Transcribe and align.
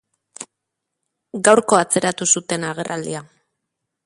Gaurko 1.49 1.79
atzeratu 1.81 2.29
zuten 2.37 2.69
agerraldia. 2.71 3.23